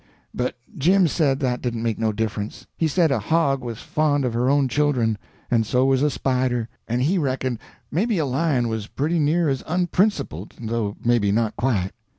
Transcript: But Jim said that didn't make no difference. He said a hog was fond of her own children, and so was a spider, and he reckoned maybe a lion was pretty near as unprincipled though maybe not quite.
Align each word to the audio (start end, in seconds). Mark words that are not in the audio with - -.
But 0.33 0.55
Jim 0.79 1.07
said 1.07 1.39
that 1.41 1.61
didn't 1.61 1.83
make 1.83 1.99
no 1.99 2.11
difference. 2.11 2.65
He 2.75 2.87
said 2.87 3.11
a 3.11 3.19
hog 3.19 3.61
was 3.63 3.81
fond 3.81 4.25
of 4.25 4.33
her 4.33 4.49
own 4.49 4.67
children, 4.67 5.15
and 5.51 5.63
so 5.63 5.85
was 5.85 6.01
a 6.01 6.09
spider, 6.09 6.69
and 6.87 7.03
he 7.03 7.19
reckoned 7.19 7.59
maybe 7.91 8.17
a 8.17 8.25
lion 8.25 8.67
was 8.67 8.87
pretty 8.87 9.19
near 9.19 9.47
as 9.47 9.63
unprincipled 9.67 10.55
though 10.59 10.97
maybe 11.05 11.31
not 11.31 11.55
quite. 11.55 11.91